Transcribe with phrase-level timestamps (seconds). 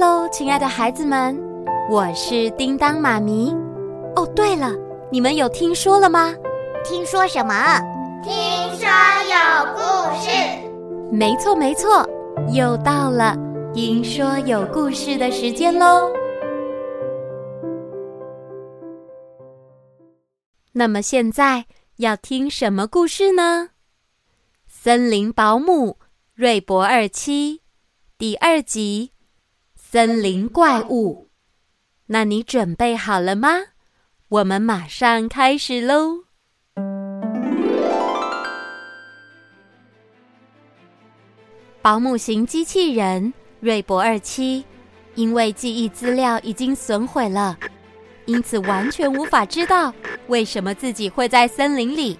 [0.00, 1.38] 喽，亲爱的孩子们，
[1.90, 3.54] 我是叮当妈咪。
[4.16, 4.72] 哦，对了，
[5.12, 6.34] 你们有听说了吗？
[6.82, 7.54] 听说什么？
[8.22, 8.32] 听
[8.78, 8.88] 说
[9.28, 9.80] 有故
[10.18, 10.30] 事。
[11.12, 12.08] 没错，没错，
[12.50, 13.36] 又到了
[13.74, 16.10] 听说有故事的时间喽。
[20.72, 21.66] 那么现在
[21.98, 23.68] 要听什么故事呢？
[24.66, 25.98] 森林保姆
[26.34, 27.60] 瑞博二七
[28.16, 29.12] 第二集。
[29.92, 31.30] 森林怪物，
[32.06, 33.48] 那你准备好了吗？
[34.28, 36.26] 我们马上开始喽！
[41.82, 44.64] 保姆型机器人瑞博二七，
[45.16, 47.58] 因为记忆资料已经损毁了，
[48.26, 49.92] 因此完全无法知道
[50.28, 52.16] 为什么自己会在森林里。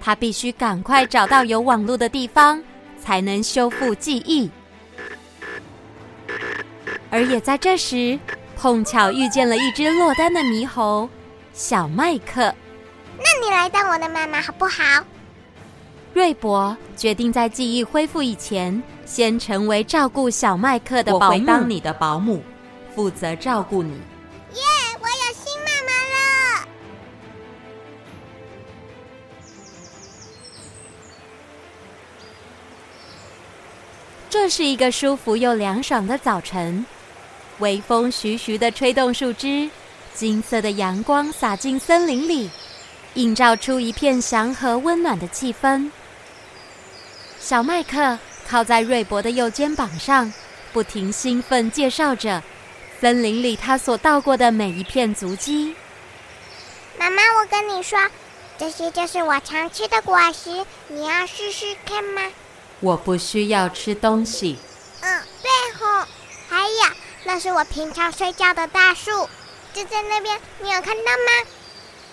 [0.00, 2.64] 他必须赶快找到有网络的地方，
[2.98, 4.50] 才能修复记忆。
[7.10, 8.18] 而也在这时，
[8.56, 11.08] 碰巧遇见了一只落单的猕猴，
[11.52, 12.54] 小麦克。
[13.18, 15.04] 那你来当我的妈妈好不好？
[16.14, 21.24] 瑞博决定在记忆恢复以前，先成为照顾小麦克的保姆。
[21.26, 22.42] 我会当你的保姆，
[22.94, 23.92] 负责照顾你。
[23.92, 25.92] 耶！Yeah, 我有新妈妈
[26.62, 26.68] 了。
[34.28, 36.84] 这是一个舒服又凉爽的早晨。
[37.60, 39.70] 微风徐徐地吹动树枝，
[40.14, 42.50] 金色的阳光洒进森林里，
[43.14, 45.90] 映照出一片祥和温暖的气氛。
[47.38, 50.32] 小麦克靠在瑞博的右肩膀上，
[50.72, 52.42] 不停兴奋介绍着
[53.00, 55.74] 森林里他所到过的每一片足迹。
[56.98, 57.98] 妈妈，我跟你说，
[58.58, 62.22] 这些就是我常吃的果实，你要试试看吗？
[62.80, 64.58] 我不需要吃东西。
[65.00, 66.19] 嗯，对吼，还有。
[67.32, 69.08] 那是我平常睡觉的大树，
[69.72, 71.48] 就在那边，你有看到吗？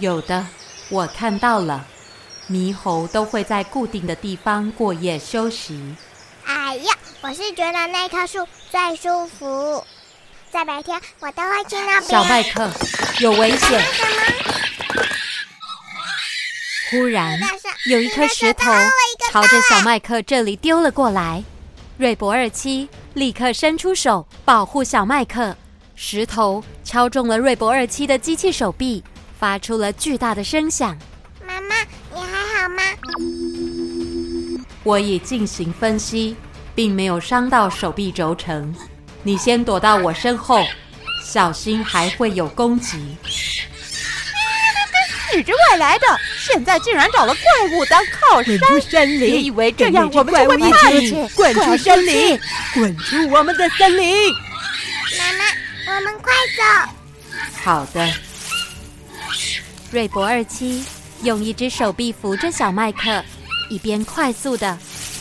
[0.00, 0.46] 有的，
[0.90, 1.86] 我看到了。
[2.50, 5.96] 猕猴都会在固定的地方过夜休息。
[6.44, 9.82] 哎呀，我是觉得那棵树最舒服，
[10.52, 12.02] 在白天我都会去那边。
[12.02, 12.70] 小麦克，
[13.20, 13.80] 有危险！
[13.80, 14.22] 什么？
[16.90, 17.40] 忽然，
[17.86, 18.70] 有一颗石头
[19.32, 21.42] 朝着小麦克这里丢了过来。
[21.96, 25.52] 瑞博二七立刻伸出手保护小麦克，
[25.96, 29.02] 石头敲中了瑞博二七的机器手臂，
[29.36, 30.96] 发出了巨大的声响。
[31.44, 31.74] 妈妈，
[32.14, 32.80] 你还好吗？
[34.84, 36.36] 我已进行分析，
[36.76, 38.72] 并没有伤到手臂轴承。
[39.24, 40.62] 你先躲到我身后，
[41.24, 43.16] 小心还会有攻击。
[45.38, 46.06] 你这外来的，
[46.36, 48.58] 现在竟然找了怪物当靠山！
[48.58, 49.30] 滚出森林！
[49.30, 51.28] 别以为这样我们就会怕你！
[51.36, 52.40] 滚出森林！
[52.74, 54.34] 滚出我们的森林！
[55.16, 56.92] 妈妈，我们快走！
[57.62, 58.12] 好的。
[59.92, 60.84] 瑞博二七
[61.22, 63.24] 用一只手臂扶着小麦克，
[63.70, 64.76] 一边快速的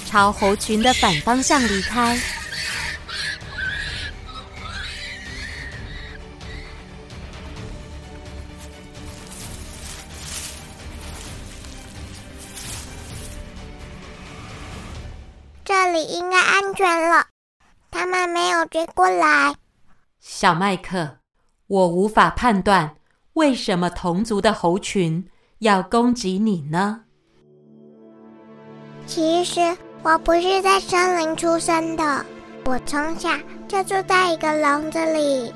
[0.09, 2.19] 朝猴群的反方向离开。
[15.97, 17.25] 里应该安全了，
[17.90, 19.56] 他们没有追过来。
[20.19, 21.18] 小麦克，
[21.66, 22.96] 我无法判断
[23.34, 25.28] 为什么同族的猴群
[25.58, 27.02] 要攻击你呢？
[29.08, 29.59] 其实
[30.03, 32.24] 我不是在森林出生的，
[32.66, 33.29] 我从小
[33.68, 35.52] 就住在一个笼子里，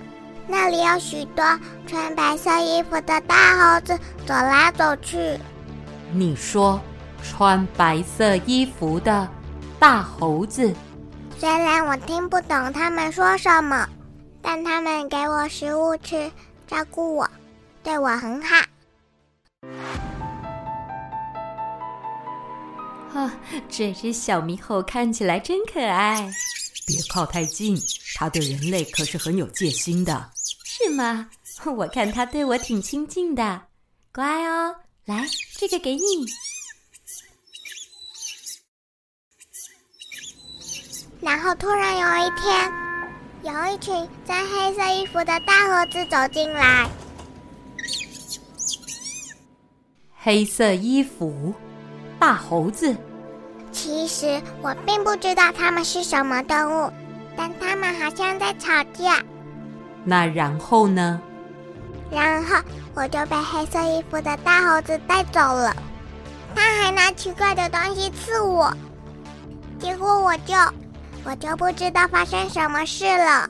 [0.48, 1.46] 那里有许多
[1.86, 5.38] 穿白色衣服的大猴子走来走去。
[6.12, 6.82] 你说
[7.22, 9.30] 穿白色衣服的？
[9.82, 10.72] 大猴子，
[11.40, 13.90] 虽然我听不懂他们说什么，
[14.40, 16.32] 但他们给我食物吃，
[16.68, 17.28] 照顾我，
[17.82, 18.64] 对我很好。
[23.16, 23.32] 哦，
[23.68, 26.32] 这只小猕猴看起来真可爱。
[26.86, 27.76] 别靠太近，
[28.14, 30.30] 它对人类可是很有戒心的。
[30.64, 31.28] 是吗？
[31.76, 33.60] 我看它对我挺亲近的，
[34.14, 34.76] 乖哦。
[35.06, 35.28] 来，
[35.58, 36.28] 这个给你。
[41.22, 42.74] 然后突然有一天，
[43.44, 46.90] 有一群穿黑色衣服的大猴子走进来。
[50.18, 51.54] 黑色衣服，
[52.20, 52.96] 大猴子。
[53.72, 56.58] 其实我并不知道他们是什么动
[56.88, 56.92] 物，
[57.38, 59.24] 但他们好像在吵架。
[60.04, 61.22] 那然后呢？
[62.12, 62.58] 然后
[62.96, 65.76] 我就被黑色衣服的大猴子带走了。
[66.56, 68.76] 他还拿奇怪的东西刺我，
[69.80, 70.56] 结果我就。
[71.24, 73.50] 我就不知道发生什么事了。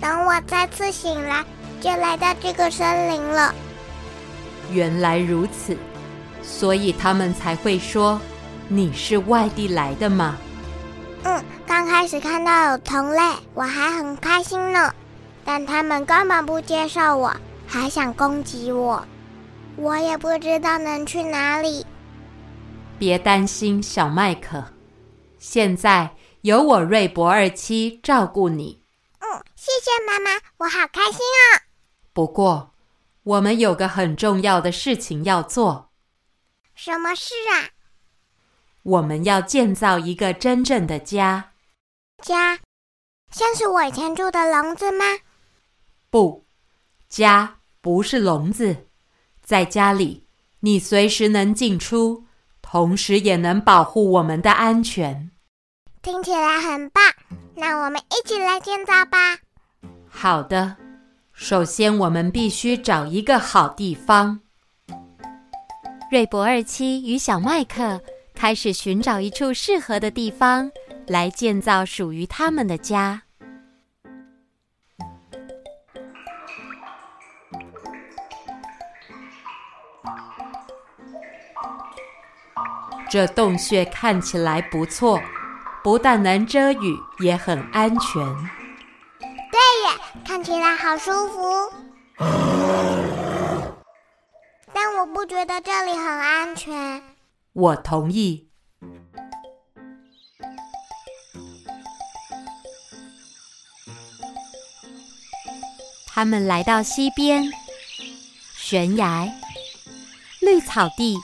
[0.00, 1.44] 等我再次醒来，
[1.80, 3.54] 就来到这个森林了。
[4.70, 5.76] 原来如此，
[6.42, 8.20] 所以他们才会说
[8.68, 10.36] 你是外地来的吗？
[11.24, 13.20] 嗯，刚开始看到有同类，
[13.54, 14.92] 我还很开心呢。
[15.44, 17.34] 但他们根本不接受我，
[17.66, 19.04] 还想攻击我。
[19.76, 21.84] 我也不知道能去哪里。
[22.98, 24.64] 别担心，小麦克，
[25.38, 26.10] 现在
[26.42, 28.82] 有我瑞博二七照顾你。
[29.20, 31.70] 嗯，谢谢妈妈，我好开心啊。
[32.12, 32.72] 不过，
[33.22, 35.90] 我们有个很重要的事情要做。
[36.74, 37.70] 什么事啊？
[38.82, 41.52] 我们要建造一个真正的家。
[42.20, 42.58] 家，
[43.30, 45.04] 像是我以前住的笼子吗？
[46.10, 46.44] 不，
[47.08, 48.88] 家不是笼子。
[49.44, 50.26] 在家里，
[50.60, 52.24] 你随时能进出，
[52.60, 55.30] 同时也能保护我们的安全。
[56.02, 57.04] 听起来很棒，
[57.54, 59.38] 那我们一起来建造吧。
[60.08, 60.76] 好的，
[61.32, 64.40] 首先我们必须找一个好地方。
[66.10, 68.02] 瑞博二七与小麦克
[68.34, 70.68] 开始寻找一处适合的地方，
[71.06, 73.22] 来建造属于他们的家。
[83.08, 85.20] 这洞穴看起来不错，
[85.82, 88.24] 不但能遮雨，也很安全。
[89.18, 91.72] 对耶，看起来好舒服。
[94.72, 97.02] 但我不觉得这里很安全。
[97.52, 98.48] 我同意。
[106.06, 107.42] 他们来到溪边，
[108.56, 109.28] 悬崖、
[110.40, 111.18] 绿草地。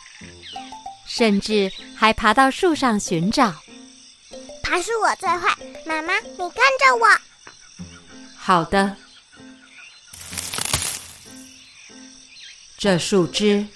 [1.07, 3.55] 甚至还爬到树上寻找。
[4.69, 5.56] 爬树我最坏，
[5.87, 7.09] 妈妈，你跟着我。
[8.37, 8.94] 好的。
[12.76, 13.67] 这树枝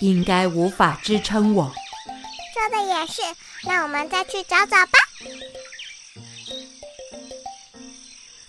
[0.00, 1.72] 应该无法支撑我。
[2.52, 3.22] 说的也是，
[3.62, 4.98] 那我们再去找找吧。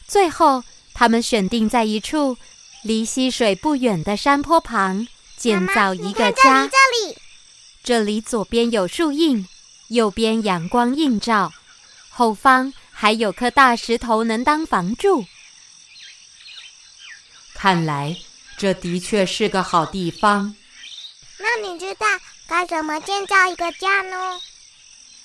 [0.07, 0.63] 最后，
[0.96, 2.36] 他们选定在一处
[2.81, 5.07] 离溪水不远的山坡旁
[5.38, 6.44] 建造一个家。
[6.54, 7.18] 妈妈，这里。
[7.84, 9.48] 这里左边有树荫，
[9.89, 11.51] 右边阳光映照，
[12.15, 15.25] 后方还有颗大石头能当房柱。
[17.56, 18.15] 看来
[18.56, 20.56] 这的确是个好地方。
[21.39, 22.06] 那你知道
[22.48, 24.39] 该怎么建造一个家呢？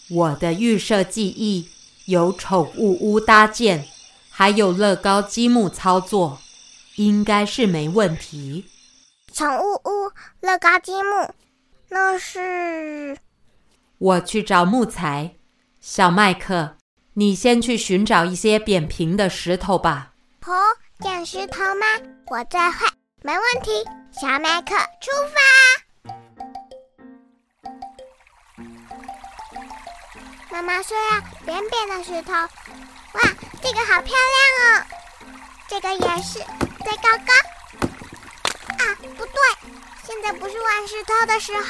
[0.08, 1.69] 我的预设记忆
[2.06, 3.87] 有宠物屋搭建，
[4.31, 6.40] 还有乐高积木操作，
[6.96, 8.64] 应该是没问题。
[9.35, 11.35] 宠物屋、乐高积木。
[11.90, 13.19] 那是，
[13.99, 15.35] 我去找木材。
[15.81, 16.78] 小麦克，
[17.19, 20.12] 你先去寻找一些扁平的石头吧。
[20.47, 20.55] 哦，
[21.00, 21.85] 捡石头吗？
[22.29, 22.87] 我最会，
[23.25, 23.85] 没问题。
[24.12, 25.41] 小麦克，出发！
[30.49, 32.32] 妈妈说要扁扁的石头。
[32.32, 33.21] 哇，
[33.61, 34.87] 这个好漂亮哦！
[35.69, 37.32] 这个也是，再高高。
[38.79, 39.35] 啊，不对。
[40.05, 41.67] 现在不是玩石头的时候，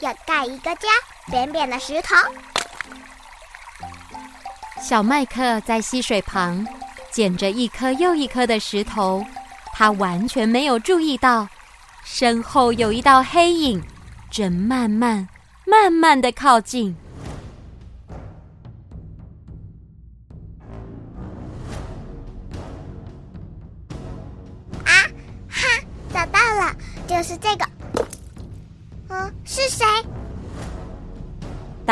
[0.00, 0.88] 要盖一个家，
[1.30, 2.16] 扁扁的石头。
[4.92, 6.66] 小麦克在溪水旁
[7.10, 9.24] 捡着一颗又一颗的石头，
[9.72, 11.48] 他完全没有注意到
[12.04, 13.82] 身后有一道黑影
[14.30, 15.26] 正慢慢、
[15.66, 16.94] 慢慢的靠近。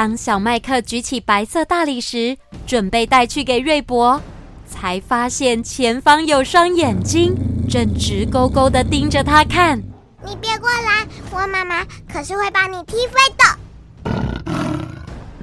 [0.01, 2.35] 当小麦克举起白色大理石，
[2.67, 4.19] 准备带去给瑞博，
[4.67, 7.35] 才发现前方有双眼睛
[7.69, 9.79] 正直勾勾的盯着他看。
[10.25, 13.45] 你别过来，我妈妈可是会把你踢飞的。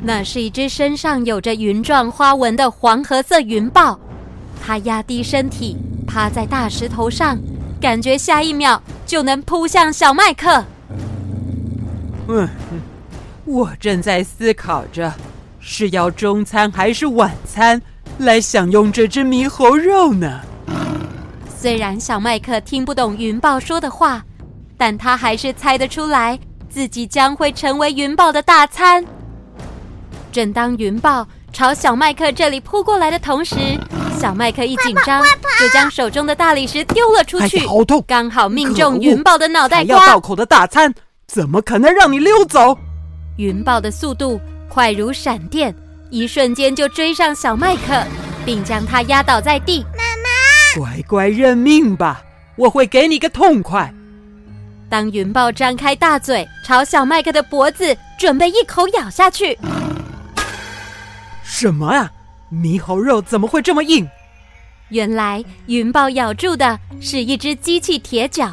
[0.02, 4.00] 那是一只身上有着云状花纹的黄褐色云豹，
[4.66, 7.38] 它压低身体，趴在大石头上。
[7.80, 10.66] 感觉下一秒就能扑向小麦克。
[12.28, 12.50] 嗯，
[13.48, 15.14] 我正在思考着，
[15.62, 17.82] 是要中餐还是晚餐
[18.18, 20.42] 来享用这只猕猴肉呢？
[21.58, 24.22] 虽然小麦克听不懂云豹说的话，
[24.78, 26.38] 但他还是猜得出来
[26.70, 29.04] 自己将会成为云豹的大餐。
[30.30, 33.56] 正当云豹朝小麦克这里扑过来的同时，
[34.20, 35.24] 小麦克一紧张，
[35.58, 38.04] 就将手中的大理石丢了出去，好痛！
[38.06, 39.98] 刚好命中云豹的脑袋瓜。
[39.98, 40.94] 要到口的大餐，
[41.28, 42.78] 怎么可能让你溜走？
[43.38, 45.74] 云豹的速度快如闪电，
[46.10, 48.04] 一瞬间就追上小麦克，
[48.46, 49.84] 并将他压倒在地。
[49.96, 52.24] 妈妈，乖乖认命吧，
[52.56, 53.94] 我会给你个痛快。
[54.90, 59.58] 当云豹张开大嘴朝小麦克的脖子准备一口咬下去，
[61.44, 62.12] 什么啊？
[62.52, 64.08] 猕猴肉怎么会这么硬？
[64.90, 68.52] 原来云豹咬住的是一只机器铁脚，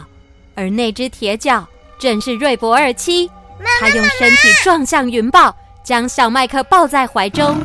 [0.57, 1.67] 而那只铁脚
[1.99, 3.31] 正是瑞博二七。
[3.80, 7.56] 他用身体撞向云豹，将小麦克抱在怀中。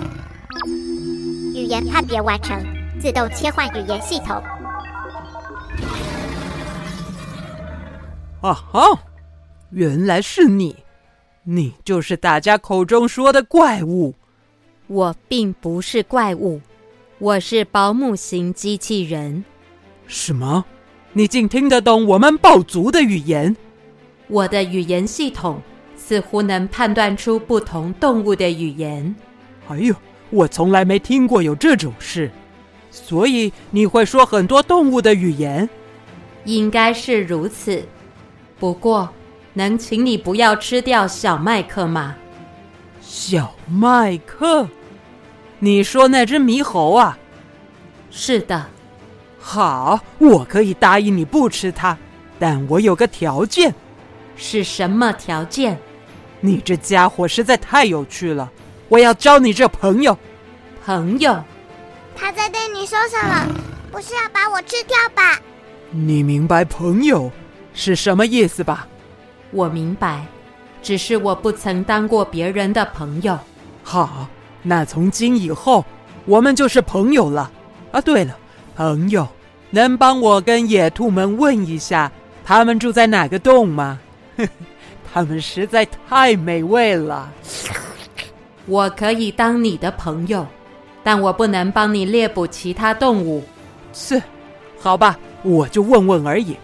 [1.53, 2.58] 语言判别完成，
[3.00, 4.41] 自动切换语言系统。
[8.41, 9.00] 啊哈！
[9.72, 10.75] 原来是你，
[11.44, 14.15] 你就是大家口中说的怪物。
[14.88, 16.60] 我并不是怪物，
[17.20, 19.44] 我是保姆型机器人。
[20.08, 20.65] 什么？
[21.13, 23.56] 你竟听得懂我们暴族的语言？
[24.27, 25.62] 我的语言系统
[26.10, 29.16] 似乎能判断出不同动物的语言。
[29.68, 29.94] 哎呦，
[30.32, 32.32] 我从来没听过有这种事。
[32.89, 35.70] 所以你会说很多动物的语言？
[36.46, 37.86] 应该是如此。
[38.58, 39.08] 不过，
[39.54, 42.16] 能请你不要吃掉小麦克吗？
[43.00, 44.68] 小麦克？
[45.60, 47.20] 你说那只猕猴啊？
[48.10, 48.66] 是的。
[49.38, 51.96] 好，我可以答应你不吃它，
[52.39, 53.75] 但我有个条件。
[54.36, 55.78] 是什么条件？
[56.41, 58.50] 你这家伙实在太有趣了，
[58.88, 60.17] 我要交你这朋友。
[60.86, 61.43] 朋友？
[62.15, 63.48] 他在对你说什么？
[63.91, 65.39] 不是要把我吃掉吧？
[65.91, 67.31] 你明白“朋友”
[67.74, 68.88] 是什么意思吧？
[69.51, 70.25] 我明白，
[70.81, 73.38] 只是我不曾当过别人的朋友。
[73.84, 74.27] 好，
[74.62, 75.84] 那从今以后
[76.25, 77.51] 我们就是朋友了。
[77.91, 78.38] 啊，对了，
[78.75, 79.27] 朋友，
[79.72, 82.12] 能帮我跟野兔们问一下，
[82.46, 84.00] 他们住在哪个洞吗？
[85.13, 87.32] 他们实在太美味了。
[88.66, 90.46] 我可以当你的朋友，
[91.04, 93.44] 但我不能帮你猎捕其他动物。
[93.92, 94.22] 是，
[94.80, 96.56] 好吧，我就问问而已。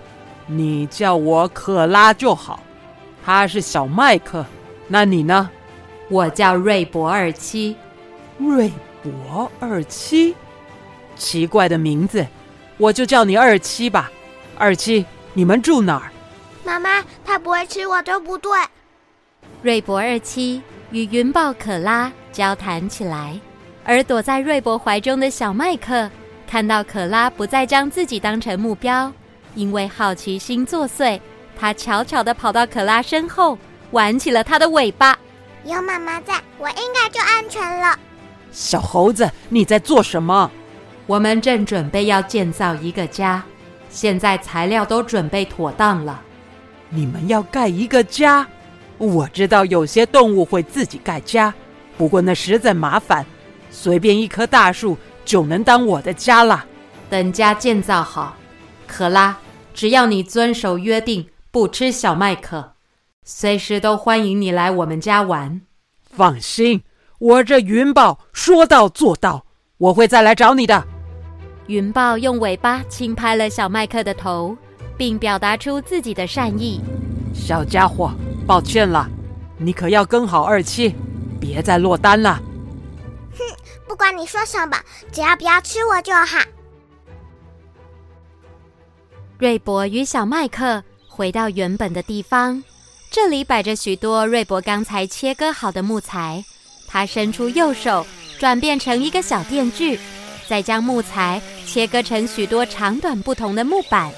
[0.47, 2.59] 你叫我可拉就好。
[3.25, 4.45] 他是小麦克，
[4.87, 5.49] 那你呢？
[6.07, 7.75] 我叫瑞博二七。
[8.37, 8.71] 瑞
[9.01, 10.35] 博二七，
[11.15, 12.27] 奇怪的名字，
[12.77, 14.11] 我就叫你二七吧。
[14.55, 16.11] 二七，你们住哪儿？
[16.65, 18.51] 妈妈，他不会吃我，对不对？
[19.61, 23.39] 瑞博二七与云豹可拉交谈起来，
[23.83, 26.09] 而躲在瑞博怀中的小麦克
[26.47, 29.11] 看到可拉不再将自己当成目标，
[29.53, 31.19] 因为好奇心作祟，
[31.57, 33.57] 他悄悄地跑到可拉身后，
[33.91, 35.17] 玩起了他的尾巴。
[35.63, 37.97] 有妈妈在，我应该就安全了。
[38.51, 40.49] 小猴子，你在做什么？
[41.07, 43.43] 我们正准备要建造一个家，
[43.89, 46.21] 现在材料都准备妥当了。
[46.89, 48.47] 你们要盖一个家？
[48.97, 51.53] 我知道有些动物会自己盖家，
[51.97, 53.25] 不过那实在麻烦。
[53.69, 56.65] 随便一棵大树就能当我的家了。
[57.09, 58.37] 等家建造好，
[58.87, 59.37] 可拉，
[59.73, 62.73] 只要你遵守约定，不吃小麦克，
[63.25, 65.61] 随时都欢迎你来我们家玩。
[66.09, 66.81] 放心，
[67.19, 69.45] 我这云豹说到做到，
[69.77, 70.85] 我会再来找你的。
[71.67, 74.55] 云豹用尾巴轻拍了小麦克的头。
[74.97, 76.81] 并表达出自己的善意。
[77.33, 78.11] 小家伙，
[78.47, 79.09] 抱歉了，
[79.57, 80.95] 你可要跟好二七，
[81.39, 82.41] 别再落单了。
[83.31, 83.39] 哼，
[83.87, 84.77] 不管你说什么，
[85.11, 86.39] 只要不要吃我就好。
[89.37, 92.63] 瑞博与小麦克回到原本的地方，
[93.11, 96.43] 这里摆着许多瑞博刚才切割好的木材。
[96.87, 98.05] 他伸出右手，
[98.39, 99.99] 转变成一个小电锯，
[100.47, 104.09] 再将木材切割成许多长短不同的木板。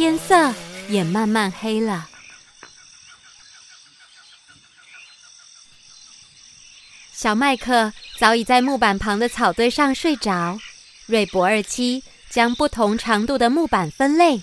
[0.00, 0.54] 天色
[0.88, 2.08] 也慢慢黑了。
[7.12, 10.58] 小麦克早已在木板旁的草堆上睡着。
[11.04, 14.40] 瑞博二七将不同长度的木板分类，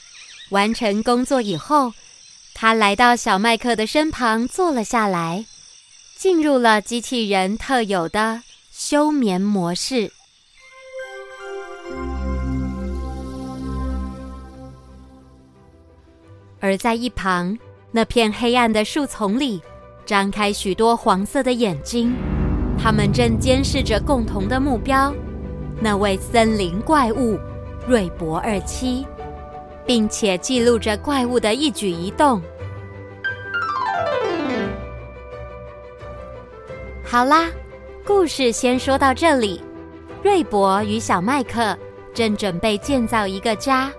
[0.50, 1.92] 完成工作以后，
[2.54, 5.44] 他来到小麦克的身旁坐了下来，
[6.16, 10.14] 进入了机器人特有的休眠模式。
[16.68, 17.58] 而在一旁
[17.92, 19.62] 那片黑暗的树丛里，
[20.06, 22.14] 张开许多黄色的眼睛，
[22.78, 25.14] 他们正监视着共同的目标——
[25.80, 27.40] 那位森林怪物
[27.88, 29.08] 瑞博二七，
[29.86, 32.42] 并且记录着怪物的一举一动。
[37.02, 37.50] 好啦，
[38.06, 39.64] 故事先说到这里。
[40.22, 41.78] 瑞博与小麦克
[42.14, 43.90] 正准备建造一个家，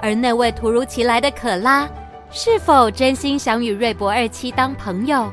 [0.00, 1.90] 而那位突如其来的可拉。
[2.34, 5.30] 是否真心想与瑞博二期当朋友，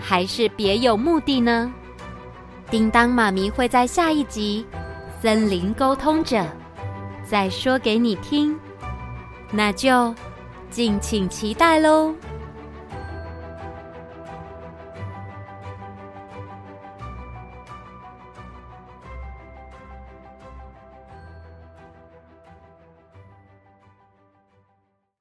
[0.00, 1.70] 还是别有目的呢？
[2.70, 4.64] 叮当妈咪会在下一集
[5.20, 6.42] 森林沟通者
[7.22, 8.58] 再说给你听，
[9.50, 10.14] 那就
[10.70, 12.14] 敬请期待喽。